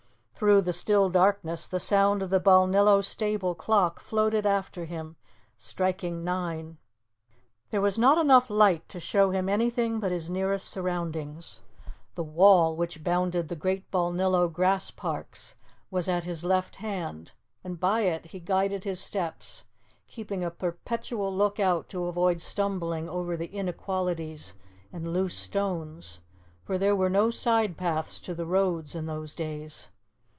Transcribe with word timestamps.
Through 0.41 0.61
the 0.61 0.73
still 0.73 1.07
darkness 1.11 1.67
the 1.67 1.79
sound 1.79 2.23
of 2.23 2.31
the 2.31 2.39
Balnillo 2.39 3.01
stable 3.05 3.53
clock 3.53 3.99
floated 3.99 4.43
after 4.47 4.85
him, 4.85 5.15
striking 5.55 6.23
nine. 6.23 6.79
There 7.69 7.79
was 7.79 7.99
not 7.99 8.17
enough 8.17 8.49
light 8.49 8.89
to 8.89 8.99
show 8.99 9.29
him 9.29 9.47
anything 9.47 9.99
but 9.99 10.11
his 10.11 10.31
nearest 10.31 10.67
surroundings. 10.67 11.59
The 12.15 12.23
wall 12.23 12.75
which 12.75 13.03
bounded 13.03 13.49
the 13.49 13.55
great 13.55 13.91
Balnillo 13.91 14.51
grass 14.51 14.89
parks 14.89 15.53
was 15.91 16.07
at 16.09 16.23
his 16.23 16.43
left 16.43 16.77
hand, 16.77 17.33
and 17.63 17.79
by 17.79 17.99
it 18.01 18.25
he 18.25 18.39
guided 18.39 18.83
his 18.83 18.99
steps, 18.99 19.65
keeping 20.07 20.43
a 20.43 20.49
perpetual 20.49 21.31
look 21.31 21.59
out 21.59 21.87
to 21.89 22.05
avoid 22.05 22.41
stumbling 22.41 23.07
over 23.07 23.37
the 23.37 23.45
inequalities 23.53 24.55
and 24.91 25.13
loose 25.13 25.37
stones, 25.37 26.19
for 26.63 26.79
there 26.79 26.95
were 26.95 27.11
no 27.11 27.29
side 27.29 27.77
paths 27.77 28.19
to 28.21 28.33
the 28.33 28.47
roads 28.47 28.95
in 28.95 29.05
those 29.05 29.35
days. 29.35 29.89